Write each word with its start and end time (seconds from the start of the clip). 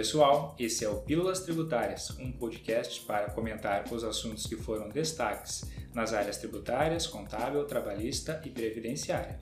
pessoal, 0.00 0.56
esse 0.58 0.82
é 0.82 0.88
o 0.88 0.96
Pílulas 0.96 1.40
Tributárias, 1.40 2.08
um 2.18 2.32
podcast 2.32 3.02
para 3.02 3.28
comentar 3.32 3.84
os 3.92 4.02
assuntos 4.02 4.46
que 4.46 4.56
foram 4.56 4.88
destaques 4.88 5.66
nas 5.92 6.14
áreas 6.14 6.38
tributárias, 6.38 7.06
contábil, 7.06 7.62
trabalhista 7.66 8.40
e 8.42 8.48
previdenciária. 8.48 9.38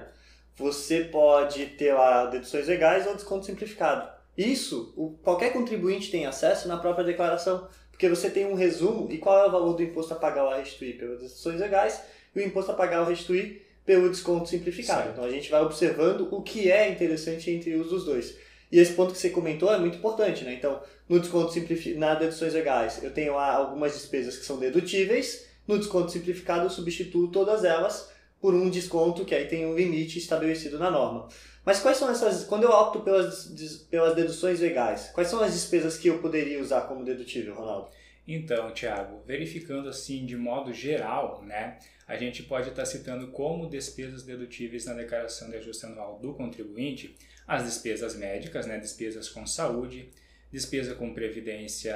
Você 0.55 1.05
pode 1.05 1.65
ter 1.67 1.93
lá 1.93 2.27
deduções 2.27 2.67
legais 2.67 3.05
ou 3.07 3.15
desconto 3.15 3.45
simplificado. 3.45 4.09
Isso, 4.37 4.93
o, 4.95 5.11
qualquer 5.23 5.51
contribuinte 5.51 6.11
tem 6.11 6.25
acesso 6.25 6.67
na 6.67 6.77
própria 6.77 7.05
declaração, 7.05 7.67
porque 7.91 8.09
você 8.09 8.29
tem 8.29 8.45
um 8.45 8.53
resumo 8.53 9.07
e 9.11 9.17
qual 9.17 9.45
é 9.45 9.47
o 9.47 9.51
valor 9.51 9.73
do 9.73 9.83
imposto 9.83 10.13
a 10.13 10.17
pagar 10.17 10.43
ou 10.43 10.49
a 10.49 10.57
restituir 10.57 10.97
pelas 10.97 11.19
deduções 11.19 11.59
legais 11.59 12.01
e 12.35 12.39
o 12.39 12.43
imposto 12.43 12.71
a 12.71 12.75
pagar 12.75 12.99
ou 12.99 13.05
a 13.05 13.09
restituir 13.09 13.65
pelo 13.85 14.09
desconto 14.09 14.49
simplificado. 14.49 15.03
Certo. 15.03 15.13
Então 15.13 15.23
a 15.23 15.31
gente 15.31 15.49
vai 15.49 15.61
observando 15.61 16.27
o 16.31 16.41
que 16.41 16.69
é 16.69 16.89
interessante 16.89 17.49
entre 17.51 17.75
os 17.75 17.89
dos 17.89 18.05
dois. 18.05 18.35
E 18.75 18.79
esse 18.79 18.91
ponto 18.91 19.13
que 19.13 19.17
você 19.17 19.29
comentou 19.29 19.73
é 19.73 19.79
muito 19.79 19.97
importante, 19.97 20.43
né? 20.43 20.53
Então, 20.53 20.83
no 21.07 21.17
desconto 21.17 21.53
simplificado, 21.53 21.97
na 21.97 22.13
deduções 22.13 22.53
legais, 22.53 23.01
eu 23.01 23.09
tenho 23.09 23.35
lá 23.35 23.53
algumas 23.53 23.93
despesas 23.93 24.35
que 24.37 24.43
são 24.43 24.59
dedutíveis, 24.59 25.47
no 25.65 25.77
desconto 25.77 26.11
simplificado 26.11 26.65
eu 26.65 26.69
substituo 26.69 27.29
todas 27.29 27.63
elas 27.63 28.11
por 28.41 28.53
um 28.53 28.69
desconto 28.69 29.23
que 29.23 29.33
aí 29.33 29.45
tem 29.45 29.65
um 29.65 29.77
limite 29.77 30.19
estabelecido 30.19 30.77
na 30.77 30.91
norma. 30.91 31.29
Mas 31.63 31.79
quais 31.79 31.95
são 31.95 32.11
essas, 32.11 32.43
quando 32.43 32.63
eu 32.63 32.69
opto 32.69 32.99
pelas, 32.99 33.45
pelas 33.89 34.13
deduções 34.13 34.59
legais, 34.59 35.09
quais 35.13 35.29
são 35.29 35.39
as 35.39 35.53
despesas 35.53 35.97
que 35.97 36.09
eu 36.09 36.17
poderia 36.17 36.59
usar 36.59 36.81
como 36.81 37.05
dedutível, 37.05 37.55
Ronaldo? 37.55 37.87
Então, 38.27 38.73
Tiago, 38.73 39.23
verificando 39.25 39.87
assim 39.87 40.25
de 40.25 40.35
modo 40.35 40.73
geral, 40.73 41.41
né, 41.43 41.79
a 42.05 42.17
gente 42.17 42.43
pode 42.43 42.67
estar 42.67 42.85
citando 42.85 43.27
como 43.27 43.69
despesas 43.69 44.23
dedutíveis 44.23 44.83
na 44.83 44.93
declaração 44.95 45.49
de 45.49 45.55
ajuste 45.55 45.85
anual 45.85 46.19
do 46.19 46.33
contribuinte 46.33 47.15
as 47.47 47.63
despesas 47.63 48.15
médicas, 48.15 48.65
né, 48.65 48.77
despesas 48.77 49.29
com 49.29 49.45
saúde, 49.45 50.09
despesa 50.51 50.95
com 50.95 51.13
previdência, 51.13 51.95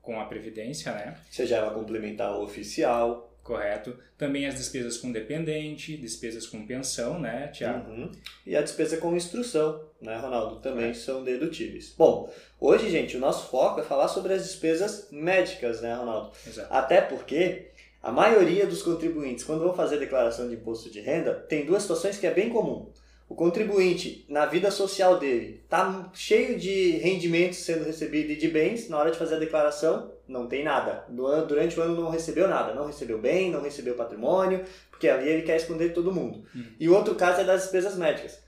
com 0.00 0.20
a 0.20 0.24
previdência, 0.24 0.92
né? 0.92 1.16
Seja 1.30 1.56
ela 1.56 1.72
complementar 1.72 2.32
ou 2.34 2.44
oficial. 2.44 3.28
Correto. 3.42 3.98
Também 4.16 4.46
as 4.46 4.54
despesas 4.54 4.98
com 4.98 5.10
dependente, 5.10 5.96
despesas 5.96 6.46
com 6.46 6.64
pensão, 6.64 7.18
né, 7.18 7.48
Tiago? 7.48 7.90
Uhum. 7.90 8.12
E 8.46 8.54
a 8.54 8.62
despesa 8.62 8.98
com 8.98 9.16
instrução, 9.16 9.82
né, 10.00 10.16
Ronaldo? 10.16 10.60
Também 10.60 10.90
é. 10.90 10.94
são 10.94 11.24
dedutíveis. 11.24 11.92
Bom, 11.98 12.32
hoje, 12.60 12.88
gente, 12.88 13.16
o 13.16 13.20
nosso 13.20 13.48
foco 13.48 13.80
é 13.80 13.82
falar 13.82 14.06
sobre 14.06 14.32
as 14.34 14.44
despesas 14.44 15.08
médicas, 15.10 15.80
né, 15.80 15.92
Ronaldo? 15.92 16.30
Exato. 16.46 16.72
Até 16.72 17.00
porque 17.00 17.70
a 18.00 18.12
maioria 18.12 18.64
dos 18.64 18.80
contribuintes, 18.80 19.42
quando 19.42 19.64
vão 19.64 19.74
fazer 19.74 19.98
declaração 19.98 20.48
de 20.48 20.54
imposto 20.54 20.88
de 20.88 21.00
renda, 21.00 21.34
tem 21.34 21.66
duas 21.66 21.82
situações 21.82 22.18
que 22.18 22.26
é 22.28 22.32
bem 22.32 22.48
comum. 22.48 22.92
O 23.32 23.34
contribuinte, 23.34 24.26
na 24.28 24.44
vida 24.44 24.70
social 24.70 25.18
dele, 25.18 25.62
está 25.64 26.10
cheio 26.12 26.58
de 26.58 26.98
rendimentos 26.98 27.60
sendo 27.60 27.82
recebido 27.82 28.30
e 28.30 28.36
de 28.36 28.46
bens, 28.46 28.90
na 28.90 28.98
hora 28.98 29.10
de 29.10 29.16
fazer 29.16 29.36
a 29.36 29.38
declaração, 29.38 30.12
não 30.28 30.46
tem 30.46 30.62
nada. 30.62 31.06
Durante 31.08 31.80
o 31.80 31.82
ano 31.82 31.98
não 31.98 32.10
recebeu 32.10 32.46
nada, 32.46 32.74
não 32.74 32.84
recebeu 32.84 33.16
bem, 33.16 33.50
não 33.50 33.62
recebeu 33.62 33.94
patrimônio, 33.94 34.62
porque 34.90 35.08
ali 35.08 35.30
ele 35.30 35.42
quer 35.44 35.56
esconder 35.56 35.94
todo 35.94 36.12
mundo. 36.12 36.44
Hum. 36.54 36.62
E 36.78 36.86
o 36.90 36.94
outro 36.94 37.14
caso 37.14 37.40
é 37.40 37.44
das 37.44 37.62
despesas 37.62 37.96
médicas. 37.96 38.38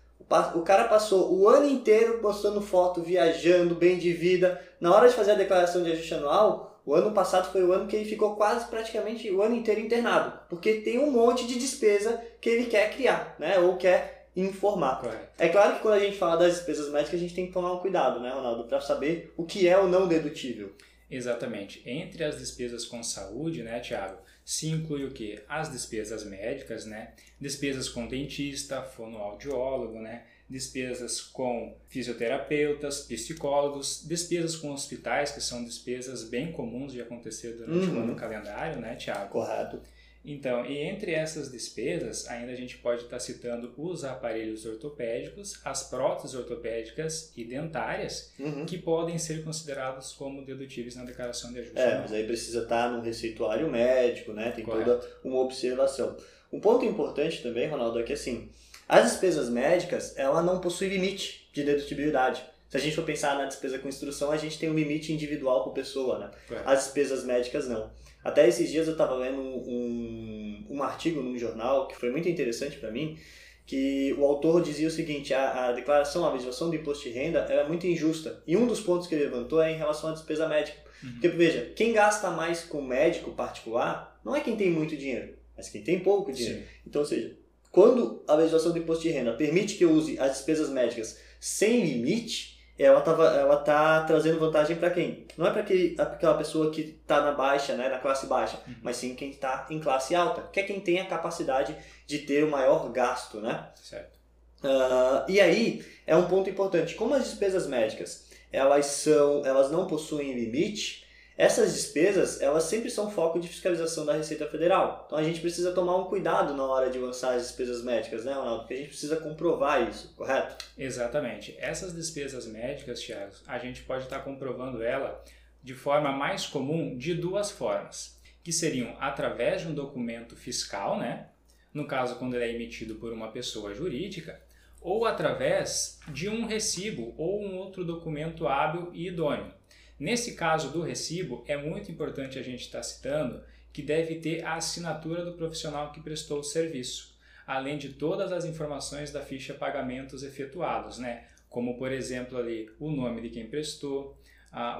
O 0.55 0.61
cara 0.61 0.85
passou 0.85 1.35
o 1.35 1.49
ano 1.49 1.67
inteiro 1.67 2.19
postando 2.19 2.61
foto, 2.61 3.01
viajando, 3.01 3.75
bem 3.75 3.97
de 3.97 4.13
vida. 4.13 4.61
Na 4.79 4.95
hora 4.95 5.09
de 5.09 5.15
fazer 5.15 5.31
a 5.31 5.37
declaração 5.37 5.83
de 5.83 5.93
ajuste 5.93 6.13
anual, 6.13 6.79
o 6.85 6.93
ano 6.95 7.13
passado 7.13 7.51
foi 7.51 7.65
o 7.65 7.73
ano 7.73 7.87
que 7.87 7.97
ele 7.97 8.05
ficou 8.05 8.37
quase 8.37 8.67
praticamente 8.67 9.31
o 9.31 9.41
ano 9.41 9.55
inteiro 9.55 9.81
internado, 9.81 10.39
porque 10.51 10.75
tem 10.75 10.99
um 10.99 11.11
monte 11.11 11.47
de 11.47 11.59
despesa 11.59 12.21
que 12.39 12.51
ele 12.51 12.67
quer 12.67 12.95
criar, 12.95 13.35
né? 13.39 13.59
Ou 13.59 13.79
quer 13.79 14.14
informar. 14.37 15.03
É 15.39 15.49
claro 15.49 15.77
que 15.77 15.83
quando 15.83 15.95
a 15.95 16.01
gente 16.01 16.17
fala 16.17 16.37
das 16.37 16.55
despesas 16.55 16.91
médicas, 16.91 17.15
a 17.15 17.23
gente 17.23 17.35
tem 17.35 17.47
que 17.47 17.53
tomar 17.53 17.73
um 17.73 17.79
cuidado, 17.79 18.21
né, 18.21 18.31
Ronaldo, 18.31 18.65
para 18.65 18.81
saber 18.81 19.33
o 19.37 19.45
que 19.45 19.69
é 19.69 19.79
ou 19.79 19.89
não 19.89 20.09
dedutível. 20.09 20.75
Exatamente. 21.11 21.83
Entre 21.87 22.25
as 22.25 22.39
despesas 22.39 22.85
com 22.85 23.03
saúde, 23.03 23.63
né, 23.63 23.79
Tiago, 23.81 24.19
se 24.45 24.69
inclui 24.69 25.05
o 25.05 25.11
que? 25.11 25.41
As 25.49 25.73
despesas 25.73 26.25
médicas, 26.25 26.85
né? 26.85 27.15
Despesas 27.41 27.89
com 27.89 28.07
dentista, 28.07 28.83
fonoaudiólogo, 28.83 29.99
né? 30.01 30.25
Despesas 30.49 31.21
com 31.21 31.75
fisioterapeutas, 31.89 33.01
psicólogos, 33.01 34.05
despesas 34.07 34.57
com 34.57 34.73
hospitais, 34.73 35.33
que 35.33 35.41
são 35.41 35.65
despesas 35.65 36.25
bem 36.25 36.53
comuns 36.53 36.93
de 36.93 37.01
acontecer 37.01 37.53
durante 37.53 37.87
uhum. 37.87 38.01
o 38.01 38.03
ano 38.03 38.17
calendário, 38.17 38.81
né, 38.81 38.97
Tiago? 38.97 39.31
Correto. 39.31 39.81
Então, 40.25 40.65
e 40.65 40.79
entre 40.79 41.13
essas 41.13 41.53
despesas, 41.53 42.27
ainda 42.29 42.53
a 42.53 42.57
gente 42.57 42.79
pode 42.79 43.03
estar 43.03 43.21
citando 43.21 43.75
os 43.77 44.05
aparelhos 44.05 44.65
ortopédicos, 44.65 45.61
as 45.63 45.91
próteses 45.91 46.35
ortopédicas 46.35 47.31
e 47.37 47.45
dentárias, 47.45 48.33
uhum. 48.39 48.65
que 48.65 48.79
podem 48.79 49.19
ser 49.19 49.45
considerados 49.45 50.13
como 50.13 50.45
dedutíveis 50.45 50.97
na 50.97 51.05
declaração 51.05 51.53
de 51.53 51.59
ajuste. 51.59 51.79
É, 51.79 51.99
mas 51.99 52.13
aí 52.13 52.25
precisa 52.25 52.63
estar 52.63 52.91
no 52.91 53.03
receituário 53.03 53.71
médico, 53.71 54.33
né? 54.33 54.51
Tem 54.51 54.65
Correto. 54.65 54.93
toda 54.93 55.11
uma 55.23 55.41
observação. 55.41 56.17
Um 56.51 56.59
ponto 56.59 56.87
importante 56.87 57.43
também, 57.43 57.69
Ronaldo, 57.69 57.99
é 57.99 58.03
que 58.03 58.15
assim, 58.15 58.49
as 58.89 59.11
despesas 59.11 59.51
médicas, 59.51 60.17
ela 60.17 60.43
não 60.43 60.59
possui 60.59 60.89
limite 60.89 61.49
de 61.53 61.65
dedutibilidade. 61.65 62.43
Se 62.69 62.77
a 62.77 62.81
gente 62.81 62.97
for 62.97 63.05
pensar 63.05 63.37
na 63.37 63.45
despesa 63.45 63.79
com 63.79 63.89
instrução, 63.89 64.31
a 64.31 64.37
gente 64.37 64.59
tem 64.59 64.69
um 64.69 64.75
limite 64.75 65.13
individual 65.13 65.63
por 65.63 65.73
pessoa, 65.73 66.19
né? 66.19 66.31
Correto. 66.49 66.69
As 66.69 66.85
despesas 66.85 67.25
médicas 67.25 67.69
não. 67.69 67.91
Até 68.25 68.49
esses 68.49 68.71
dias 68.71 68.87
eu 68.87 68.93
estava 68.93 69.15
lendo 69.15 69.39
um, 69.41 70.67
um 70.71 70.83
artigo 70.83 71.23
num 71.23 71.39
jornal 71.39 71.87
que 71.87 71.95
foi 71.95 72.11
muito 72.11 72.29
interessante 72.29 72.79
para 72.79 72.91
mim, 72.91 73.19
que 73.67 74.15
o 74.19 74.25
autor 74.25 74.63
dizia 74.63 74.89
o 74.89 74.91
seguinte, 74.91 75.33
a, 75.33 75.69
a 75.69 75.73
declaração, 75.73 76.25
a 76.25 76.33
legislação 76.33 76.71
do 76.71 76.77
imposto 76.77 77.05
de 77.05 77.11
renda 77.11 77.41
era 77.41 77.67
muito 77.69 77.87
injusta. 77.87 78.43
E 78.47 78.57
um 78.57 78.67
dos 78.67 78.81
pontos 78.81 79.07
que 79.07 79.15
ele 79.15 79.25
levantou 79.25 79.63
é 79.63 79.73
em 79.73 79.77
relação 79.77 80.11
à 80.11 80.13
despesa 80.13 80.49
médica. 80.49 80.79
Uhum. 81.03 81.13
Porque, 81.13 81.29
veja, 81.29 81.73
quem 81.77 81.93
gasta 81.93 82.31
mais 82.31 82.63
com 82.63 82.83
médico 82.83 83.33
particular 83.33 84.19
não 84.25 84.35
é 84.35 84.41
quem 84.41 84.57
tem 84.57 84.71
muito 84.71 84.97
dinheiro, 84.97 85.35
mas 85.57 85.69
quem 85.69 85.83
tem 85.83 86.01
pouco 86.01 86.33
dinheiro. 86.33 86.61
Sim. 86.61 86.67
Então, 86.87 87.03
ou 87.03 87.07
seja, 87.07 87.37
quando 87.71 88.23
a 88.27 88.35
legislação 88.35 88.73
do 88.73 88.79
imposto 88.79 89.03
de 89.03 89.11
renda 89.11 89.33
permite 89.35 89.77
que 89.77 89.85
eu 89.85 89.91
use 89.91 90.19
as 90.19 90.33
despesas 90.33 90.71
médicas 90.71 91.21
sem 91.41 91.85
limite, 91.85 92.54
ela, 92.79 93.01
tava, 93.01 93.27
ela 93.29 93.57
tá 93.57 94.03
trazendo 94.03 94.41
vantagem 94.41 94.77
para 94.77 94.91
quem? 94.91 95.27
Não 95.37 95.47
é 95.47 95.51
para 95.51 95.63
aquela 96.03 96.37
pessoa 96.37 96.71
que 96.71 96.81
está 96.81 97.21
na 97.21 97.33
baixa, 97.33 97.75
né, 97.75 97.89
na 97.89 97.99
classe 97.99 98.27
baixa, 98.27 98.59
uhum. 98.67 98.75
mas 98.83 98.97
sim 98.97 99.15
quem 99.15 99.31
está 99.31 99.67
em 99.71 99.81
classe 99.81 100.15
alta, 100.15 100.43
que 100.53 100.61
é 100.61 100.63
quem 100.65 100.81
tem 100.81 101.01
a 101.01 101.07
capacidade 101.07 101.77
de 102.07 102.19
ter 102.21 102.43
o 102.45 102.51
maior 102.51 102.91
gasto, 102.91 103.41
né? 103.41 103.69
Certo. 103.77 104.15
Uh, 104.63 105.31
e 105.31 105.41
aí 105.41 105.85
é 106.07 106.17
um 106.17 106.27
ponto 106.27 106.49
importante. 106.51 106.95
Como 106.95 107.15
as 107.15 107.25
despesas 107.25 107.67
médicas 107.67 108.25
elas 108.55 108.87
são, 108.87 109.45
elas 109.45 109.71
não 109.71 109.87
possuem 109.87 110.33
limite, 110.33 111.04
essas 111.37 111.75
despesas, 111.75 112.41
elas 112.41 112.65
sempre 112.65 112.89
são 112.89 113.11
foco 113.11 113.41
de 113.41 113.49
fiscalização 113.49 114.07
da 114.07 114.13
Receita 114.13 114.47
Federal. 114.47 115.05
Então 115.07 115.19
a 115.19 115.23
gente 115.23 115.41
precisa 115.41 115.73
tomar 115.73 115.97
um 115.97 116.05
cuidado 116.05 116.55
na 116.55 116.65
hora 116.65 116.89
de 116.89 116.99
lançar 116.99 117.35
as 117.35 117.43
despesas 117.43 117.83
médicas, 117.83 118.25
né, 118.25 118.33
Ronaldo? 118.33 118.61
Porque 118.61 118.75
a 118.75 118.77
gente 118.77 118.89
precisa 118.89 119.17
comprovar 119.17 119.89
isso, 119.89 120.15
correto? 120.15 120.65
Exatamente. 120.79 121.57
Essas 121.59 121.93
despesas 121.93 122.47
médicas, 122.47 123.01
Thiago, 123.01 123.33
a 123.49 123.59
gente 123.59 123.83
pode 123.83 124.05
estar 124.05 124.21
comprovando 124.21 124.83
ela 124.83 125.23
de 125.61 125.75
forma 125.75 126.13
mais 126.13 126.47
comum 126.47 126.97
de 126.97 127.15
duas 127.15 127.51
formas, 127.51 128.17
que 128.43 128.53
seriam 128.53 128.97
através 129.01 129.63
de 129.63 129.69
um 129.69 129.75
documento 129.75 130.37
fiscal, 130.37 130.99
né? 130.99 131.29
No 131.73 131.87
caso, 131.87 132.17
quando 132.17 132.35
ele 132.35 132.45
é 132.45 132.55
emitido 132.55 132.95
por 132.95 133.13
uma 133.13 133.33
pessoa 133.33 133.75
jurídica, 133.75 134.41
ou 134.81 135.07
através 135.07 135.99
de 136.09 136.29
um 136.29 136.45
recibo 136.45 137.15
ou 137.17 137.43
um 137.43 137.57
outro 137.57 137.85
documento 137.85 138.47
hábil 138.47 138.91
e 138.93 139.09
idôneo. 139.09 139.51
Nesse 139.99 140.35
caso 140.35 140.71
do 140.71 140.83
recibo, 140.83 141.45
é 141.47 141.57
muito 141.57 141.91
importante 141.91 142.39
a 142.39 142.43
gente 142.43 142.63
estar 142.63 142.83
citando 142.83 143.43
que 143.73 143.83
deve 143.83 144.17
ter 144.17 144.45
a 144.45 144.55
assinatura 144.55 145.25
do 145.25 145.35
profissional 145.35 145.93
que 145.93 146.01
prestou 146.01 146.41
o 146.41 146.45
serviço, 146.45 147.19
além 147.47 147.79
de 147.79 147.91
todas 147.91 148.33
as 148.33 148.45
informações 148.45 149.11
da 149.11 149.23
ficha 149.23 149.55
pagamentos 149.55 150.23
efetuados, 150.23 150.99
né? 150.99 151.25
Como 151.49 151.77
por 151.79 151.93
exemplo 151.93 152.39
ali 152.39 152.71
o 152.81 152.91
nome 152.91 153.21
de 153.21 153.31
quem 153.31 153.47
prestou, 153.47 154.19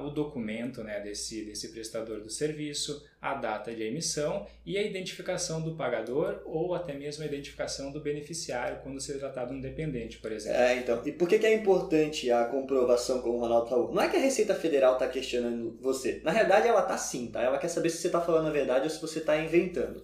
o 0.01 0.09
documento 0.09 0.83
né, 0.83 0.99
desse, 1.01 1.43
desse 1.43 1.69
prestador 1.69 2.21
do 2.21 2.29
serviço, 2.29 3.05
a 3.21 3.33
data 3.33 3.73
de 3.73 3.83
emissão 3.83 4.47
e 4.65 4.77
a 4.77 4.81
identificação 4.81 5.61
do 5.61 5.75
pagador 5.75 6.41
ou 6.45 6.73
até 6.73 6.93
mesmo 6.93 7.23
a 7.23 7.27
identificação 7.27 7.91
do 7.91 7.99
beneficiário 7.99 8.79
quando 8.83 9.01
se 9.01 9.17
tratar 9.17 9.45
de 9.45 9.53
um 9.53 9.59
dependente, 9.59 10.19
por 10.19 10.31
exemplo. 10.31 10.57
É, 10.57 10.77
então. 10.77 11.01
E 11.05 11.11
por 11.11 11.27
que, 11.27 11.39
que 11.39 11.45
é 11.45 11.53
importante 11.53 12.31
a 12.31 12.45
comprovação, 12.45 13.21
como 13.21 13.37
o 13.37 13.41
Ronaldo 13.41 13.67
falou? 13.67 13.93
Não 13.93 14.01
é 14.01 14.09
que 14.09 14.15
a 14.15 14.19
Receita 14.19 14.55
Federal 14.55 14.93
está 14.93 15.07
questionando 15.07 15.77
você. 15.81 16.21
Na 16.23 16.31
realidade, 16.31 16.67
ela 16.67 16.81
está 16.81 16.97
sim, 16.97 17.27
tá? 17.27 17.41
Ela 17.41 17.57
quer 17.57 17.67
saber 17.67 17.89
se 17.89 17.97
você 17.97 18.07
está 18.07 18.21
falando 18.21 18.47
a 18.47 18.51
verdade 18.51 18.85
ou 18.85 18.89
se 18.89 19.01
você 19.01 19.19
está 19.19 19.37
inventando. 19.37 20.01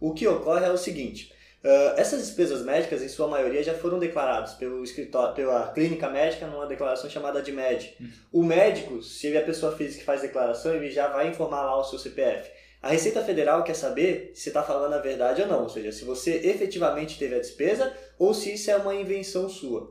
O 0.00 0.12
que 0.12 0.26
ocorre 0.26 0.66
é 0.66 0.70
o 0.70 0.76
seguinte 0.76 1.32
Uh, 1.64 1.98
essas 1.98 2.20
despesas 2.20 2.62
médicas, 2.62 3.02
em 3.02 3.08
sua 3.08 3.26
maioria, 3.26 3.62
já 3.62 3.72
foram 3.72 3.98
declaradas 3.98 4.52
pelo 4.52 4.84
escritório, 4.84 5.34
pela 5.34 5.72
clínica 5.72 6.10
médica 6.10 6.46
numa 6.46 6.66
declaração 6.66 7.08
chamada 7.08 7.40
de 7.40 7.52
MED. 7.52 7.96
O 8.30 8.42
médico, 8.42 9.02
se 9.02 9.28
ele 9.28 9.38
é 9.38 9.40
a 9.40 9.46
pessoa 9.46 9.74
física 9.74 10.00
que 10.00 10.04
faz 10.04 10.20
declaração, 10.20 10.74
ele 10.74 10.90
já 10.90 11.08
vai 11.08 11.28
informar 11.28 11.62
lá 11.62 11.80
o 11.80 11.84
seu 11.84 11.98
CPF. 11.98 12.50
A 12.82 12.90
Receita 12.90 13.22
Federal 13.22 13.64
quer 13.64 13.72
saber 13.72 14.32
se 14.34 14.50
está 14.50 14.62
falando 14.62 14.92
a 14.92 14.98
verdade 14.98 15.40
ou 15.40 15.48
não, 15.48 15.62
ou 15.62 15.70
seja, 15.70 15.90
se 15.90 16.04
você 16.04 16.34
efetivamente 16.44 17.18
teve 17.18 17.34
a 17.34 17.40
despesa 17.40 17.90
ou 18.18 18.34
se 18.34 18.52
isso 18.52 18.70
é 18.70 18.76
uma 18.76 18.94
invenção 18.94 19.48
sua. 19.48 19.90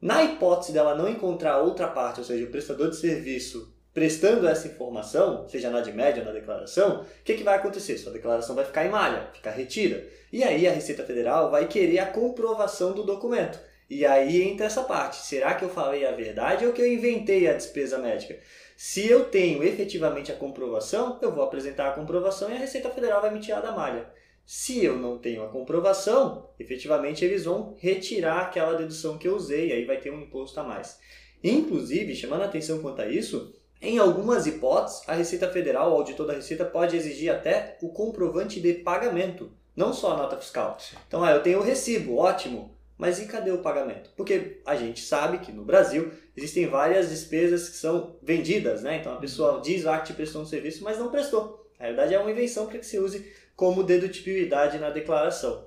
Na 0.00 0.24
hipótese 0.24 0.72
dela 0.72 0.96
não 0.96 1.08
encontrar 1.08 1.58
outra 1.58 1.86
parte, 1.86 2.18
ou 2.18 2.26
seja, 2.26 2.44
o 2.44 2.50
prestador 2.50 2.90
de 2.90 2.96
serviço 2.96 3.71
prestando 3.94 4.48
essa 4.48 4.68
informação, 4.68 5.46
seja 5.48 5.70
na 5.70 5.80
de 5.80 5.92
média 5.92 6.22
ou 6.22 6.26
na 6.26 6.32
declaração, 6.32 7.02
o 7.02 7.24
que, 7.24 7.34
que 7.34 7.42
vai 7.42 7.56
acontecer? 7.56 7.98
Sua 7.98 8.12
declaração 8.12 8.54
vai 8.54 8.64
ficar 8.64 8.86
em 8.86 8.90
malha, 8.90 9.28
ficar 9.32 9.50
retida. 9.50 10.06
E 10.32 10.42
aí 10.42 10.66
a 10.66 10.72
Receita 10.72 11.04
Federal 11.04 11.50
vai 11.50 11.68
querer 11.68 11.98
a 11.98 12.06
comprovação 12.06 12.92
do 12.92 13.04
documento. 13.04 13.60
E 13.90 14.06
aí 14.06 14.42
entra 14.42 14.66
essa 14.66 14.84
parte. 14.84 15.16
Será 15.16 15.54
que 15.54 15.64
eu 15.64 15.68
falei 15.68 16.06
a 16.06 16.12
verdade 16.12 16.64
ou 16.64 16.72
que 16.72 16.80
eu 16.80 16.90
inventei 16.90 17.46
a 17.46 17.52
despesa 17.52 17.98
médica? 17.98 18.38
Se 18.74 19.06
eu 19.06 19.26
tenho 19.26 19.62
efetivamente 19.62 20.32
a 20.32 20.36
comprovação, 20.36 21.18
eu 21.20 21.30
vou 21.30 21.44
apresentar 21.44 21.88
a 21.88 21.92
comprovação 21.92 22.50
e 22.50 22.54
a 22.54 22.58
Receita 22.58 22.88
Federal 22.88 23.20
vai 23.20 23.32
me 23.32 23.40
tirar 23.40 23.60
da 23.60 23.72
malha. 23.72 24.10
Se 24.44 24.82
eu 24.82 24.96
não 24.96 25.18
tenho 25.18 25.44
a 25.44 25.48
comprovação, 25.48 26.50
efetivamente 26.58 27.24
eles 27.24 27.44
vão 27.44 27.76
retirar 27.78 28.40
aquela 28.40 28.74
dedução 28.74 29.18
que 29.18 29.28
eu 29.28 29.36
usei, 29.36 29.72
aí 29.72 29.84
vai 29.84 30.00
ter 30.00 30.10
um 30.10 30.20
imposto 30.20 30.58
a 30.58 30.64
mais. 30.64 30.98
Inclusive, 31.44 32.14
chamando 32.14 32.42
a 32.42 32.46
atenção 32.46 32.80
quanto 32.80 33.02
a 33.02 33.08
isso, 33.08 33.54
em 33.82 33.98
algumas 33.98 34.46
hipóteses, 34.46 35.02
a 35.08 35.12
Receita 35.12 35.48
Federal, 35.48 35.90
o 35.90 35.96
auditor 35.96 36.24
da 36.24 36.34
Receita, 36.34 36.64
pode 36.64 36.96
exigir 36.96 37.32
até 37.32 37.76
o 37.82 37.88
comprovante 37.88 38.60
de 38.60 38.74
pagamento, 38.74 39.50
não 39.74 39.92
só 39.92 40.12
a 40.12 40.16
nota 40.16 40.36
fiscal. 40.36 40.78
Então, 41.08 41.24
ah, 41.24 41.32
eu 41.32 41.42
tenho 41.42 41.58
o 41.58 41.62
recibo, 41.62 42.16
ótimo, 42.16 42.76
mas 42.96 43.18
e 43.18 43.26
cadê 43.26 43.50
o 43.50 43.58
pagamento? 43.58 44.10
Porque 44.16 44.60
a 44.64 44.76
gente 44.76 45.00
sabe 45.00 45.38
que 45.38 45.50
no 45.50 45.64
Brasil 45.64 46.12
existem 46.36 46.68
várias 46.68 47.08
despesas 47.08 47.68
que 47.68 47.76
são 47.76 48.14
vendidas, 48.22 48.82
né? 48.82 48.98
Então 48.98 49.14
a 49.14 49.16
pessoa 49.16 49.60
diz 49.60 49.82
lá 49.82 49.98
que 49.98 50.06
te 50.06 50.12
prestou 50.12 50.42
um 50.42 50.46
serviço, 50.46 50.84
mas 50.84 50.98
não 50.98 51.10
prestou. 51.10 51.68
Na 51.80 51.86
verdade 51.86 52.14
é 52.14 52.20
uma 52.20 52.30
invenção 52.30 52.66
para 52.66 52.78
que 52.78 52.86
se 52.86 53.00
use 53.00 53.32
como 53.56 53.82
dedutibilidade 53.82 54.78
na 54.78 54.90
declaração. 54.90 55.66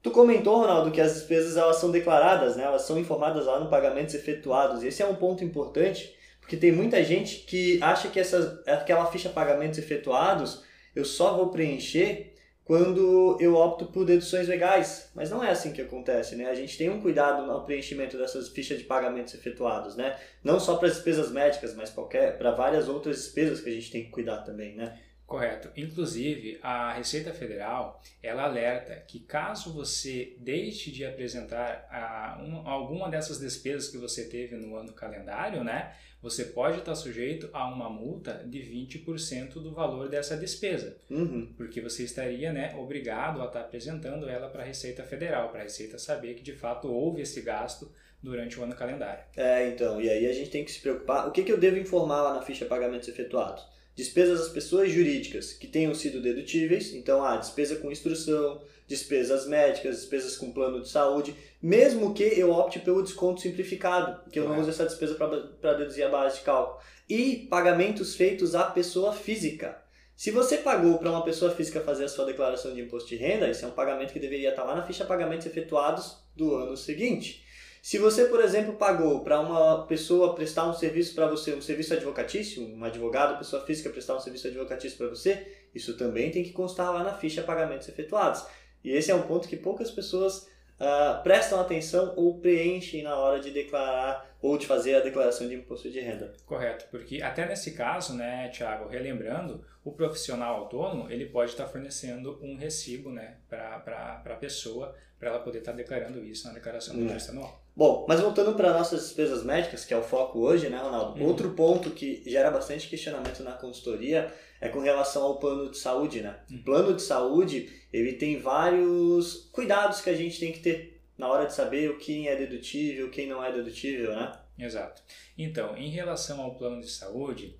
Tu 0.00 0.12
comentou, 0.12 0.58
Ronaldo, 0.58 0.92
que 0.92 1.00
as 1.00 1.14
despesas 1.14 1.56
elas 1.56 1.78
são 1.78 1.90
declaradas, 1.90 2.54
né? 2.54 2.62
elas 2.62 2.82
são 2.82 2.96
informadas 2.96 3.46
lá 3.46 3.58
no 3.58 3.68
pagamentos 3.68 4.14
efetuados. 4.14 4.84
Esse 4.84 5.02
é 5.02 5.06
um 5.06 5.16
ponto 5.16 5.42
importante 5.42 6.14
porque 6.46 6.56
tem 6.56 6.70
muita 6.70 7.02
gente 7.02 7.38
que 7.40 7.82
acha 7.82 8.08
que 8.08 8.20
essa, 8.20 8.62
aquela 8.68 9.06
ficha 9.06 9.28
pagamentos 9.28 9.80
efetuados 9.80 10.62
eu 10.94 11.04
só 11.04 11.36
vou 11.36 11.48
preencher 11.50 12.34
quando 12.64 13.36
eu 13.40 13.56
opto 13.56 13.86
por 13.86 14.04
deduções 14.04 14.46
legais. 14.46 15.10
Mas 15.12 15.28
não 15.28 15.42
é 15.42 15.50
assim 15.50 15.72
que 15.72 15.82
acontece, 15.82 16.36
né? 16.36 16.46
A 16.46 16.54
gente 16.54 16.78
tem 16.78 16.88
um 16.88 17.00
cuidado 17.00 17.44
no 17.44 17.64
preenchimento 17.64 18.16
dessas 18.16 18.48
fichas 18.48 18.78
de 18.78 18.84
pagamentos 18.84 19.34
efetuados, 19.34 19.96
né? 19.96 20.16
Não 20.42 20.60
só 20.60 20.76
para 20.76 20.86
as 20.86 20.94
despesas 20.94 21.32
médicas, 21.32 21.74
mas 21.74 21.90
para 21.90 22.52
várias 22.52 22.88
outras 22.88 23.16
despesas 23.16 23.60
que 23.60 23.68
a 23.68 23.72
gente 23.72 23.90
tem 23.90 24.04
que 24.04 24.10
cuidar 24.10 24.38
também, 24.38 24.76
né? 24.76 25.00
Correto. 25.26 25.70
Inclusive, 25.76 26.58
a 26.62 26.92
Receita 26.92 27.32
Federal, 27.32 28.00
ela 28.22 28.44
alerta 28.44 28.94
que 28.94 29.18
caso 29.18 29.72
você 29.72 30.36
deixe 30.38 30.92
de 30.92 31.04
apresentar 31.04 31.88
a, 31.90 32.40
um, 32.40 32.66
alguma 32.68 33.10
dessas 33.10 33.40
despesas 33.40 33.88
que 33.88 33.98
você 33.98 34.28
teve 34.28 34.56
no 34.56 34.76
ano 34.76 34.92
calendário, 34.92 35.64
né, 35.64 35.96
você 36.22 36.44
pode 36.44 36.78
estar 36.78 36.94
sujeito 36.94 37.50
a 37.52 37.68
uma 37.68 37.90
multa 37.90 38.44
de 38.46 38.60
20% 38.60 39.54
do 39.54 39.72
valor 39.72 40.08
dessa 40.08 40.36
despesa. 40.36 40.96
Uhum. 41.10 41.52
Porque 41.56 41.80
você 41.80 42.04
estaria 42.04 42.52
né, 42.52 42.74
obrigado 42.76 43.42
a 43.42 43.46
estar 43.46 43.60
apresentando 43.60 44.28
ela 44.28 44.48
para 44.48 44.62
a 44.62 44.66
Receita 44.66 45.02
Federal, 45.02 45.50
para 45.50 45.60
a 45.60 45.64
Receita 45.64 45.98
saber 45.98 46.34
que 46.34 46.42
de 46.42 46.54
fato 46.54 46.88
houve 46.88 47.22
esse 47.22 47.40
gasto 47.42 47.92
durante 48.22 48.58
o 48.58 48.62
ano 48.62 48.74
calendário. 48.74 49.24
É, 49.36 49.68
então, 49.68 50.00
e 50.00 50.08
aí 50.08 50.26
a 50.26 50.32
gente 50.32 50.50
tem 50.50 50.64
que 50.64 50.70
se 50.70 50.80
preocupar. 50.80 51.28
O 51.28 51.32
que, 51.32 51.42
que 51.42 51.52
eu 51.52 51.58
devo 51.58 51.78
informar 51.78 52.22
lá 52.22 52.34
na 52.34 52.42
ficha 52.42 52.64
pagamentos 52.64 53.08
efetuados? 53.08 53.66
Despesas 53.96 54.40
das 54.40 54.48
pessoas 54.50 54.92
jurídicas 54.92 55.54
que 55.54 55.66
tenham 55.66 55.94
sido 55.94 56.20
dedutíveis, 56.20 56.92
então, 56.92 57.24
ah, 57.24 57.38
despesa 57.38 57.76
com 57.76 57.90
instrução, 57.90 58.60
despesas 58.86 59.46
médicas, 59.46 59.96
despesas 59.96 60.36
com 60.36 60.52
plano 60.52 60.82
de 60.82 60.88
saúde, 60.90 61.34
mesmo 61.62 62.12
que 62.12 62.22
eu 62.22 62.50
opte 62.50 62.78
pelo 62.78 63.02
desconto 63.02 63.40
simplificado, 63.40 64.30
que 64.30 64.38
eu 64.38 64.46
não 64.46 64.60
use 64.60 64.68
essa 64.68 64.84
despesa 64.84 65.14
para 65.14 65.72
deduzir 65.72 66.04
a 66.04 66.10
base 66.10 66.38
de 66.38 66.44
cálculo. 66.44 66.78
E 67.08 67.46
pagamentos 67.48 68.14
feitos 68.14 68.54
à 68.54 68.64
pessoa 68.64 69.14
física. 69.14 69.82
Se 70.14 70.30
você 70.30 70.58
pagou 70.58 70.98
para 70.98 71.10
uma 71.10 71.24
pessoa 71.24 71.50
física 71.50 71.80
fazer 71.80 72.04
a 72.04 72.08
sua 72.08 72.26
declaração 72.26 72.74
de 72.74 72.82
imposto 72.82 73.08
de 73.08 73.16
renda, 73.16 73.48
esse 73.48 73.64
é 73.64 73.66
um 73.66 73.72
pagamento 73.72 74.12
que 74.12 74.20
deveria 74.20 74.50
estar 74.50 74.64
lá 74.64 74.74
na 74.74 74.86
ficha 74.86 75.06
pagamentos 75.06 75.46
efetuados 75.46 76.18
do 76.34 76.54
ano 76.54 76.76
seguinte. 76.76 77.45
Se 77.86 77.98
você, 77.98 78.24
por 78.24 78.40
exemplo, 78.40 78.72
pagou 78.72 79.22
para 79.22 79.38
uma 79.38 79.86
pessoa 79.86 80.34
prestar 80.34 80.68
um 80.68 80.72
serviço 80.72 81.14
para 81.14 81.28
você, 81.28 81.54
um 81.54 81.62
serviço 81.62 81.94
advocatício, 81.94 82.60
um 82.60 82.82
advogado, 82.82 83.38
pessoa 83.38 83.64
física 83.64 83.88
prestar 83.90 84.16
um 84.16 84.18
serviço 84.18 84.48
advocatício 84.48 84.98
para 84.98 85.06
você, 85.06 85.46
isso 85.72 85.96
também 85.96 86.32
tem 86.32 86.42
que 86.42 86.50
constar 86.50 86.92
lá 86.92 87.04
na 87.04 87.14
ficha 87.14 87.44
pagamentos 87.44 87.88
efetuados. 87.88 88.44
E 88.82 88.90
esse 88.90 89.12
é 89.12 89.14
um 89.14 89.22
ponto 89.22 89.46
que 89.46 89.56
poucas 89.56 89.88
pessoas 89.88 90.48
uh, 90.80 91.22
prestam 91.22 91.60
atenção 91.60 92.12
ou 92.16 92.40
preenchem 92.40 93.04
na 93.04 93.14
hora 93.14 93.38
de 93.38 93.52
declarar 93.52 94.36
ou 94.42 94.58
de 94.58 94.66
fazer 94.66 94.96
a 94.96 95.00
declaração 95.00 95.46
de 95.46 95.54
imposto 95.54 95.88
de 95.88 96.00
renda. 96.00 96.34
Correto, 96.44 96.86
porque 96.90 97.22
até 97.22 97.46
nesse 97.46 97.70
caso, 97.70 98.14
né, 98.14 98.48
Tiago, 98.48 98.88
relembrando, 98.88 99.64
o 99.84 99.92
profissional 99.92 100.56
autônomo 100.56 101.08
ele 101.08 101.26
pode 101.26 101.52
estar 101.52 101.68
fornecendo 101.68 102.36
um 102.42 102.56
recibo 102.56 103.12
né, 103.12 103.36
para 103.48 104.24
a 104.24 104.34
pessoa, 104.34 104.92
para 105.20 105.28
ela 105.28 105.38
poder 105.38 105.60
estar 105.60 105.70
declarando 105.70 106.24
isso 106.24 106.48
na 106.48 106.52
declaração 106.52 106.96
do 106.96 107.04
imposto 107.04 107.30
anual. 107.30 107.65
Bom, 107.76 108.06
mas 108.08 108.20
voltando 108.20 108.54
para 108.54 108.72
nossas 108.72 109.02
despesas 109.02 109.44
médicas, 109.44 109.84
que 109.84 109.92
é 109.92 109.96
o 109.98 110.02
foco 110.02 110.38
hoje, 110.38 110.70
né, 110.70 110.78
Ronaldo? 110.78 111.20
Uhum. 111.20 111.26
Outro 111.26 111.50
ponto 111.50 111.90
que 111.90 112.22
gera 112.24 112.50
bastante 112.50 112.88
questionamento 112.88 113.42
na 113.42 113.52
consultoria 113.52 114.32
é 114.58 114.70
com 114.70 114.80
relação 114.80 115.22
ao 115.22 115.38
plano 115.38 115.70
de 115.70 115.76
saúde, 115.76 116.22
né? 116.22 116.40
Uhum. 116.50 116.56
O 116.56 116.64
plano 116.64 116.94
de 116.94 117.02
saúde, 117.02 117.70
ele 117.92 118.14
tem 118.14 118.40
vários 118.40 119.50
cuidados 119.52 120.00
que 120.00 120.08
a 120.08 120.16
gente 120.16 120.40
tem 120.40 120.52
que 120.52 120.60
ter 120.60 121.02
na 121.18 121.28
hora 121.28 121.44
de 121.44 121.52
saber 121.52 121.90
o 121.90 121.98
quem 121.98 122.28
é 122.28 122.36
dedutível, 122.36 123.10
quem 123.10 123.28
não 123.28 123.44
é 123.44 123.52
dedutível, 123.52 124.16
né? 124.16 124.32
Exato. 124.58 125.02
Então, 125.36 125.76
em 125.76 125.90
relação 125.90 126.40
ao 126.40 126.54
plano 126.54 126.80
de 126.80 126.88
saúde, 126.88 127.58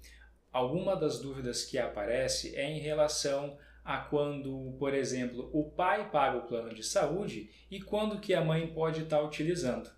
alguma 0.51 0.97
das 0.97 1.21
dúvidas 1.21 1.63
que 1.63 1.79
aparece 1.79 2.57
é 2.57 2.65
em 2.65 2.79
relação 2.79 3.59
a 3.85 3.99
quando, 3.99 4.75
por 4.79 4.95
exemplo, 4.95 5.51
o 5.53 5.71
pai 5.71 6.11
paga 6.11 6.39
o 6.39 6.47
plano 6.47 6.75
de 6.75 6.83
saúde 6.83 7.51
e 7.71 7.83
quando 7.83 8.19
que 8.19 8.33
a 8.33 8.41
mãe 8.41 8.67
pode 8.67 9.03
estar 9.03 9.21
utilizando. 9.23 9.95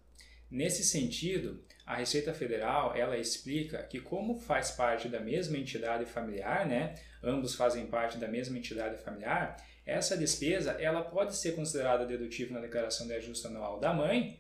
Nesse 0.51 0.83
sentido, 0.83 1.63
a 1.85 1.95
Receita 1.95 2.33
Federal 2.33 2.95
ela 2.97 3.17
explica 3.17 3.83
que 3.83 4.01
como 4.01 4.39
faz 4.39 4.71
parte 4.71 5.09
da 5.09 5.21
mesma 5.21 5.57
entidade 5.57 6.07
familiar, 6.07 6.67
né, 6.67 6.95
ambos 7.23 7.55
fazem 7.55 7.87
parte 7.87 8.19
da 8.19 8.29
mesma 8.29 8.57
entidade 8.57 8.97
familiar, 9.03 9.57
essa 9.85 10.17
despesa 10.17 10.73
ela 10.73 11.03
pode 11.03 11.35
ser 11.35 11.53
considerada 11.53 12.05
dedutível 12.05 12.55
na 12.55 12.61
declaração 12.61 13.07
de 13.07 13.15
ajuste 13.15 13.47
anual 13.47 13.81
da 13.81 13.93
mãe, 13.93 14.39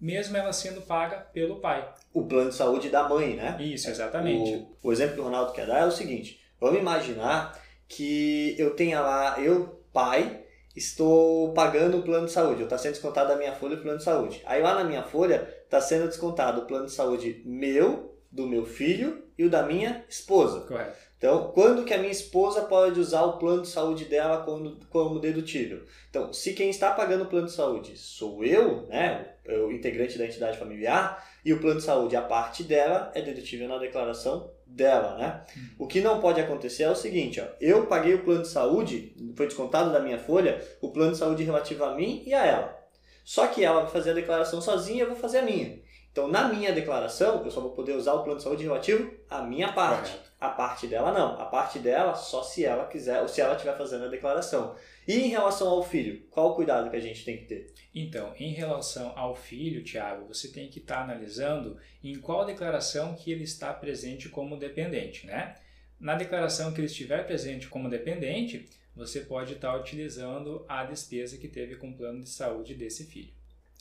mesmo 0.00 0.36
ela 0.36 0.52
sendo 0.52 0.80
paga 0.82 1.18
pelo 1.18 1.60
pai. 1.60 1.90
O 2.12 2.26
plano 2.26 2.50
de 2.50 2.56
saúde 2.56 2.88
da 2.88 3.08
mãe, 3.08 3.34
né? 3.34 3.56
Isso, 3.60 3.90
exatamente. 3.90 4.66
O, 4.82 4.88
o 4.88 4.92
exemplo 4.92 5.14
que 5.14 5.20
o 5.20 5.24
Ronaldo 5.24 5.52
quer 5.52 5.66
dar 5.66 5.80
é 5.80 5.86
o 5.86 5.90
seguinte: 5.90 6.40
vamos 6.58 6.80
imaginar 6.80 7.58
que 7.86 8.54
eu 8.58 8.74
tenha 8.74 9.00
lá, 9.00 9.40
eu, 9.40 9.82
pai, 9.92 10.39
estou 10.74 11.52
pagando 11.52 11.98
o 11.98 12.02
plano 12.02 12.26
de 12.26 12.32
saúde, 12.32 12.62
está 12.62 12.78
sendo 12.78 12.92
descontado 12.92 13.28
da 13.28 13.36
minha 13.36 13.54
folha 13.54 13.76
o 13.76 13.82
plano 13.82 13.98
de 13.98 14.04
saúde. 14.04 14.42
Aí 14.44 14.62
lá 14.62 14.74
na 14.74 14.84
minha 14.84 15.02
folha 15.02 15.48
está 15.64 15.80
sendo 15.80 16.06
descontado 16.06 16.62
o 16.62 16.66
plano 16.66 16.86
de 16.86 16.92
saúde 16.92 17.42
meu, 17.44 18.16
do 18.30 18.46
meu 18.46 18.64
filho 18.64 19.24
e 19.36 19.44
o 19.44 19.50
da 19.50 19.62
minha 19.62 20.04
esposa. 20.08 20.60
Correto. 20.60 21.10
Então, 21.20 21.52
quando 21.52 21.84
que 21.84 21.92
a 21.92 21.98
minha 21.98 22.10
esposa 22.10 22.62
pode 22.62 22.98
usar 22.98 23.22
o 23.24 23.36
plano 23.36 23.60
de 23.60 23.68
saúde 23.68 24.06
dela 24.06 24.42
como, 24.42 24.78
como 24.88 25.20
dedutível? 25.20 25.82
Então, 26.08 26.32
se 26.32 26.54
quem 26.54 26.70
está 26.70 26.92
pagando 26.92 27.24
o 27.24 27.26
plano 27.26 27.46
de 27.46 27.52
saúde 27.52 27.94
sou 27.98 28.42
eu, 28.42 28.86
né, 28.86 29.34
o 29.46 29.70
integrante 29.70 30.16
da 30.16 30.24
entidade 30.24 30.56
familiar, 30.56 31.28
e 31.44 31.52
o 31.52 31.60
plano 31.60 31.78
de 31.78 31.84
saúde, 31.84 32.16
a 32.16 32.22
parte 32.22 32.62
dela, 32.64 33.12
é 33.14 33.20
dedutível 33.20 33.68
na 33.68 33.76
declaração 33.76 34.50
dela, 34.70 35.16
né? 35.16 35.44
O 35.78 35.86
que 35.86 36.00
não 36.00 36.20
pode 36.20 36.40
acontecer 36.40 36.84
é 36.84 36.90
o 36.90 36.94
seguinte, 36.94 37.40
ó, 37.40 37.46
eu 37.60 37.86
paguei 37.86 38.14
o 38.14 38.24
plano 38.24 38.42
de 38.42 38.48
saúde, 38.48 39.14
foi 39.36 39.46
descontado 39.46 39.92
da 39.92 40.00
minha 40.00 40.18
folha, 40.18 40.62
o 40.80 40.90
plano 40.90 41.12
de 41.12 41.18
saúde 41.18 41.44
relativo 41.44 41.84
a 41.84 41.94
mim 41.94 42.22
e 42.26 42.32
a 42.32 42.44
ela. 42.46 42.80
Só 43.24 43.46
que 43.46 43.64
ela 43.64 43.82
vai 43.82 43.90
fazer 43.90 44.10
a 44.10 44.14
declaração 44.14 44.60
sozinha, 44.60 45.04
eu 45.04 45.08
vou 45.08 45.16
fazer 45.16 45.38
a 45.38 45.42
minha. 45.42 45.78
Então, 46.12 46.26
na 46.26 46.48
minha 46.48 46.72
declaração, 46.72 47.44
eu 47.44 47.50
só 47.50 47.60
vou 47.60 47.70
poder 47.70 47.92
usar 47.92 48.14
o 48.14 48.24
plano 48.24 48.38
de 48.38 48.42
saúde 48.42 48.64
relativo 48.64 49.14
à 49.28 49.42
minha 49.42 49.72
parte. 49.72 50.10
Correto. 50.10 50.30
A 50.40 50.48
parte 50.48 50.86
dela 50.86 51.12
não. 51.12 51.40
A 51.40 51.44
parte 51.44 51.78
dela 51.78 52.14
só 52.14 52.42
se 52.42 52.64
ela 52.64 52.86
quiser 52.86 53.20
ou 53.20 53.28
se 53.28 53.40
ela 53.40 53.54
estiver 53.54 53.76
fazendo 53.76 54.06
a 54.06 54.08
declaração. 54.08 54.74
E 55.06 55.14
em 55.14 55.28
relação 55.28 55.68
ao 55.68 55.82
filho, 55.82 56.22
qual 56.30 56.50
o 56.50 56.54
cuidado 56.54 56.90
que 56.90 56.96
a 56.96 57.00
gente 57.00 57.24
tem 57.24 57.36
que 57.36 57.44
ter? 57.44 57.72
Então, 57.94 58.34
em 58.36 58.52
relação 58.52 59.12
ao 59.16 59.36
filho, 59.36 59.84
Tiago, 59.84 60.26
você 60.26 60.48
tem 60.48 60.68
que 60.68 60.78
estar 60.78 60.96
tá 60.96 61.02
analisando 61.02 61.76
em 62.02 62.18
qual 62.18 62.44
declaração 62.44 63.14
que 63.14 63.30
ele 63.30 63.44
está 63.44 63.72
presente 63.72 64.28
como 64.28 64.56
dependente, 64.56 65.26
né? 65.26 65.54
Na 65.98 66.14
declaração 66.14 66.72
que 66.72 66.80
ele 66.80 66.86
estiver 66.86 67.26
presente 67.26 67.68
como 67.68 67.90
dependente, 67.90 68.68
você 68.96 69.20
pode 69.20 69.52
estar 69.52 69.72
tá 69.72 69.78
utilizando 69.78 70.64
a 70.66 70.84
despesa 70.84 71.36
que 71.36 71.48
teve 71.48 71.76
com 71.76 71.90
o 71.90 71.96
plano 71.96 72.22
de 72.22 72.30
saúde 72.30 72.74
desse 72.74 73.04
filho 73.04 73.39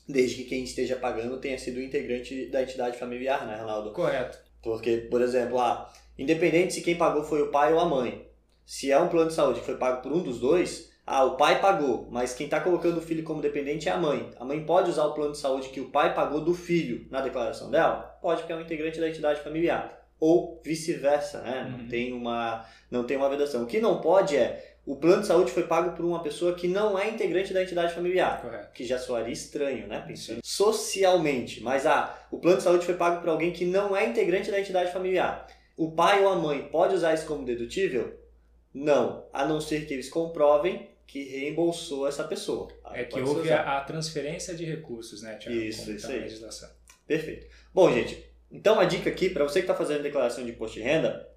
desde 0.09 0.37
que 0.37 0.49
quem 0.49 0.63
esteja 0.63 0.95
pagando 0.95 1.37
tenha 1.37 1.57
sido 1.57 1.79
integrante 1.79 2.47
da 2.47 2.63
entidade 2.63 2.97
familiar, 2.97 3.45
né, 3.45 3.55
Ronaldo? 3.55 3.91
Correto. 3.91 4.39
Porque, 4.61 4.97
por 5.09 5.21
exemplo, 5.21 5.59
ah, 5.59 5.87
independente 6.17 6.73
se 6.73 6.81
quem 6.81 6.95
pagou 6.95 7.23
foi 7.23 7.43
o 7.43 7.51
pai 7.51 7.71
ou 7.71 7.79
a 7.79 7.85
mãe, 7.85 8.27
se 8.65 8.91
é 8.91 8.99
um 8.99 9.07
plano 9.07 9.29
de 9.29 9.35
saúde 9.35 9.59
que 9.59 9.65
foi 9.65 9.77
pago 9.77 10.01
por 10.01 10.11
um 10.11 10.23
dos 10.23 10.39
dois, 10.39 10.91
ah, 11.05 11.23
o 11.23 11.37
pai 11.37 11.61
pagou, 11.61 12.07
mas 12.11 12.33
quem 12.33 12.45
está 12.45 12.59
colocando 12.59 12.97
o 12.97 13.01
filho 13.01 13.23
como 13.23 13.41
dependente 13.41 13.87
é 13.87 13.91
a 13.91 13.97
mãe. 13.97 14.31
A 14.39 14.43
mãe 14.43 14.63
pode 14.65 14.89
usar 14.89 15.05
o 15.05 15.13
plano 15.13 15.31
de 15.31 15.37
saúde 15.37 15.69
que 15.69 15.79
o 15.79 15.89
pai 15.89 16.13
pagou 16.13 16.41
do 16.41 16.53
filho 16.53 17.07
na 17.11 17.21
declaração 17.21 17.69
dela? 17.69 18.17
Pode, 18.21 18.41
porque 18.41 18.53
é 18.53 18.55
um 18.55 18.61
integrante 18.61 18.99
da 18.99 19.09
entidade 19.09 19.41
familiar. 19.41 20.07
Ou 20.19 20.61
vice-versa, 20.65 21.41
né? 21.41 21.63
Uhum. 21.63 21.77
Não, 21.77 21.87
tem 21.87 22.13
uma, 22.13 22.65
não 22.91 23.03
tem 23.05 23.15
uma 23.15 23.29
vedação. 23.29 23.63
O 23.63 23.65
que 23.67 23.79
não 23.79 24.01
pode 24.01 24.35
é 24.35 24.68
o 24.86 24.95
plano 24.95 25.21
de 25.21 25.27
saúde 25.27 25.51
foi 25.51 25.63
pago 25.63 25.95
por 25.95 26.03
uma 26.03 26.21
pessoa 26.21 26.55
que 26.55 26.67
não 26.67 26.98
é 26.98 27.09
integrante 27.09 27.53
da 27.53 27.62
entidade 27.62 27.93
familiar. 27.93 28.41
Correto. 28.41 28.74
Que 28.74 28.86
já 28.86 28.98
soaria 28.98 29.33
estranho, 29.33 29.88
né? 29.88 30.03
Pensando 30.05 30.39
socialmente. 30.43 31.62
Mas 31.62 31.86
ah, 31.86 32.27
o 32.31 32.39
plano 32.39 32.57
de 32.57 32.63
saúde 32.63 32.86
foi 32.86 32.95
pago 32.95 33.21
por 33.21 33.29
alguém 33.29 33.51
que 33.51 33.65
não 33.65 33.95
é 33.95 34.07
integrante 34.07 34.50
da 34.50 34.59
entidade 34.59 34.91
familiar. 34.91 35.48
O 35.77 35.91
pai 35.91 36.24
ou 36.24 36.29
a 36.31 36.36
mãe 36.36 36.67
pode 36.71 36.95
usar 36.95 37.13
isso 37.13 37.25
como 37.25 37.45
dedutível? 37.45 38.19
Não, 38.74 39.25
a 39.31 39.45
não 39.45 39.62
ser 39.62 39.86
que 39.86 39.93
eles 39.93 40.09
comprovem 40.09 40.89
que 41.07 41.24
reembolsou 41.24 42.07
essa 42.07 42.24
pessoa. 42.24 42.67
Aí 42.83 43.01
é 43.01 43.05
que 43.05 43.19
houve 43.19 43.51
a, 43.51 43.81
transferência 43.81 44.53
de 44.53 44.63
recursos, 44.63 45.24
né, 45.24 45.36
Tiago? 45.36 45.57
Isso, 45.57 45.91
isso 45.91 46.07
aí. 46.07 46.19
Legislação. 46.19 46.69
Perfeito. 47.07 47.48
Bom, 47.74 47.91
gente, 47.91 48.24
então 48.51 48.79
a 48.79 48.86
dica 48.86 49.09
aqui 49.09 49.29
para 49.29 49.43
você 49.43 49.59
que 49.59 49.63
está 49.65 49.75
fazendo 49.75 50.03
declaração 50.03 50.43
de 50.43 50.51
imposto 50.51 50.77
de 50.77 50.83
renda, 50.83 51.27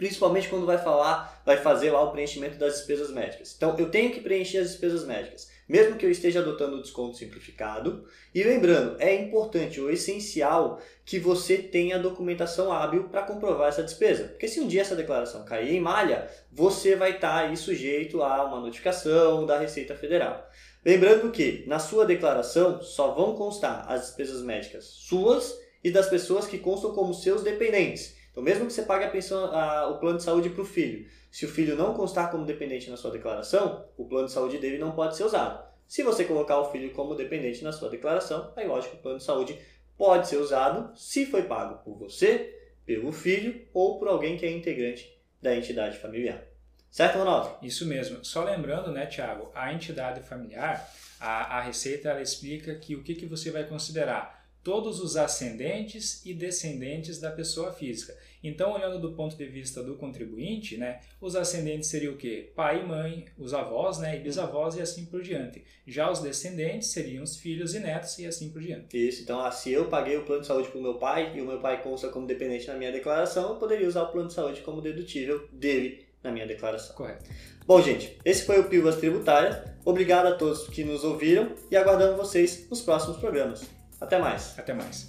principalmente 0.00 0.48
quando 0.48 0.64
vai 0.64 0.78
falar, 0.78 1.42
vai 1.44 1.58
fazer 1.58 1.90
lá 1.90 2.02
o 2.02 2.10
preenchimento 2.10 2.56
das 2.56 2.76
despesas 2.76 3.10
médicas. 3.10 3.52
Então, 3.54 3.76
eu 3.78 3.90
tenho 3.90 4.10
que 4.10 4.22
preencher 4.22 4.56
as 4.56 4.68
despesas 4.68 5.04
médicas, 5.04 5.50
mesmo 5.68 5.96
que 5.96 6.06
eu 6.06 6.10
esteja 6.10 6.40
adotando 6.40 6.76
o 6.76 6.80
desconto 6.80 7.18
simplificado. 7.18 8.06
E 8.34 8.42
lembrando, 8.42 8.96
é 8.98 9.14
importante 9.14 9.78
ou 9.78 9.90
essencial 9.90 10.80
que 11.04 11.18
você 11.18 11.58
tenha 11.58 11.98
documentação 11.98 12.72
hábil 12.72 13.10
para 13.10 13.24
comprovar 13.24 13.68
essa 13.68 13.82
despesa. 13.82 14.24
Porque 14.28 14.48
se 14.48 14.58
um 14.58 14.66
dia 14.66 14.80
essa 14.80 14.96
declaração 14.96 15.44
cair 15.44 15.76
em 15.76 15.80
malha, 15.80 16.30
você 16.50 16.96
vai 16.96 17.16
estar 17.16 17.50
tá 17.50 17.54
sujeito 17.54 18.22
a 18.22 18.46
uma 18.46 18.58
notificação 18.58 19.44
da 19.44 19.58
Receita 19.58 19.94
Federal. 19.94 20.48
Lembrando 20.82 21.30
que 21.30 21.62
na 21.66 21.78
sua 21.78 22.06
declaração 22.06 22.80
só 22.80 23.12
vão 23.12 23.34
constar 23.34 23.84
as 23.86 24.06
despesas 24.06 24.40
médicas 24.40 24.86
suas 24.86 25.60
e 25.84 25.90
das 25.90 26.08
pessoas 26.08 26.46
que 26.46 26.56
constam 26.56 26.92
como 26.92 27.12
seus 27.12 27.42
dependentes. 27.42 28.18
Então, 28.30 28.42
mesmo 28.42 28.66
que 28.66 28.72
você 28.72 28.82
pague 28.82 29.04
a 29.04 29.10
pensão, 29.10 29.46
a, 29.54 29.88
o 29.88 29.98
plano 29.98 30.18
de 30.18 30.24
saúde 30.24 30.50
para 30.50 30.62
o 30.62 30.64
filho, 30.64 31.06
se 31.30 31.44
o 31.44 31.48
filho 31.48 31.76
não 31.76 31.94
constar 31.94 32.30
como 32.30 32.44
dependente 32.44 32.90
na 32.90 32.96
sua 32.96 33.10
declaração, 33.10 33.84
o 33.96 34.04
plano 34.04 34.26
de 34.26 34.32
saúde 34.32 34.58
dele 34.58 34.78
não 34.78 34.92
pode 34.92 35.16
ser 35.16 35.24
usado. 35.24 35.68
Se 35.86 36.02
você 36.02 36.24
colocar 36.24 36.58
o 36.60 36.70
filho 36.70 36.92
como 36.92 37.14
dependente 37.14 37.64
na 37.64 37.72
sua 37.72 37.88
declaração, 37.88 38.52
aí 38.56 38.66
lógico 38.66 38.96
o 38.96 39.00
plano 39.00 39.18
de 39.18 39.24
saúde 39.24 39.58
pode 39.98 40.28
ser 40.28 40.36
usado 40.36 40.96
se 40.96 41.26
foi 41.26 41.42
pago 41.42 41.82
por 41.84 41.98
você, 41.98 42.56
pelo 42.86 43.12
filho 43.12 43.66
ou 43.74 43.98
por 43.98 44.08
alguém 44.08 44.36
que 44.36 44.46
é 44.46 44.50
integrante 44.50 45.12
da 45.42 45.54
entidade 45.54 45.98
familiar. 45.98 46.42
Certo, 46.90 47.18
Ronaldo? 47.18 47.56
Isso 47.62 47.86
mesmo. 47.86 48.24
Só 48.24 48.42
lembrando, 48.42 48.90
né, 48.90 49.06
Tiago, 49.06 49.50
a 49.54 49.72
entidade 49.72 50.22
familiar, 50.22 50.88
a, 51.20 51.58
a 51.58 51.60
Receita 51.60 52.08
ela 52.08 52.22
explica 52.22 52.74
que 52.74 52.96
o 52.96 53.02
que, 53.02 53.14
que 53.14 53.26
você 53.26 53.50
vai 53.50 53.64
considerar 53.64 54.39
todos 54.62 55.00
os 55.00 55.16
ascendentes 55.16 56.24
e 56.24 56.34
descendentes 56.34 57.18
da 57.18 57.30
pessoa 57.30 57.72
física. 57.72 58.16
Então, 58.42 58.72
olhando 58.72 58.98
do 58.98 59.12
ponto 59.12 59.36
de 59.36 59.46
vista 59.46 59.82
do 59.82 59.96
contribuinte, 59.96 60.76
né, 60.76 61.00
os 61.20 61.36
ascendentes 61.36 61.90
seriam 61.90 62.14
o 62.14 62.16
quê? 62.16 62.50
Pai 62.54 62.80
e 62.80 62.86
mãe, 62.86 63.26
os 63.38 63.52
avós, 63.52 63.98
né, 63.98 64.16
e 64.16 64.20
bisavós 64.20 64.76
e 64.76 64.80
assim 64.80 65.04
por 65.04 65.22
diante. 65.22 65.62
Já 65.86 66.10
os 66.10 66.20
descendentes 66.20 66.88
seriam 66.88 67.22
os 67.22 67.36
filhos 67.36 67.74
e 67.74 67.80
netos 67.80 68.18
e 68.18 68.26
assim 68.26 68.50
por 68.50 68.62
diante. 68.62 68.96
Isso, 68.96 69.22
então 69.22 69.40
ah, 69.40 69.50
se 69.50 69.70
eu 69.70 69.88
paguei 69.88 70.16
o 70.16 70.24
plano 70.24 70.40
de 70.40 70.46
saúde 70.46 70.68
para 70.68 70.78
o 70.78 70.82
meu 70.82 70.94
pai 70.94 71.36
e 71.36 71.40
o 71.40 71.46
meu 71.46 71.58
pai 71.58 71.82
consta 71.82 72.08
como 72.08 72.26
dependente 72.26 72.66
na 72.66 72.74
minha 72.74 72.92
declaração, 72.92 73.50
eu 73.50 73.56
poderia 73.56 73.86
usar 73.86 74.04
o 74.04 74.12
plano 74.12 74.28
de 74.28 74.34
saúde 74.34 74.62
como 74.62 74.80
dedutível 74.80 75.46
dele 75.52 76.06
na 76.22 76.30
minha 76.30 76.46
declaração. 76.46 76.94
Correto. 76.94 77.24
Bom, 77.66 77.80
gente, 77.82 78.18
esse 78.24 78.44
foi 78.44 78.58
o 78.58 78.64
Pílulas 78.64 78.96
Tributárias. 78.96 79.58
Obrigado 79.84 80.26
a 80.26 80.32
todos 80.32 80.68
que 80.68 80.82
nos 80.82 81.04
ouviram 81.04 81.54
e 81.70 81.76
aguardamos 81.76 82.16
vocês 82.16 82.68
nos 82.68 82.80
próximos 82.82 83.18
programas. 83.18 83.79
Até 84.00 84.18
mais. 84.18 84.54
Até 84.58 84.72
mais. 84.72 85.08